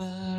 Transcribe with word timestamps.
Bye. 0.00 0.33